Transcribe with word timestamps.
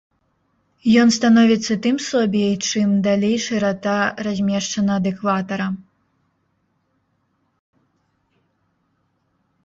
Ён 1.01 1.09
становіцца 1.17 1.73
тым 1.83 1.97
слабей, 2.05 2.47
чым 2.69 2.95
далей 3.07 3.35
шырата 3.47 3.97
размешчана 4.27 4.95
ад 5.01 5.09
экватара. 5.09 5.67